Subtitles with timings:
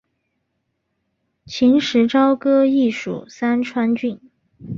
[1.45, 4.19] 秦时朝歌邑属三川郡。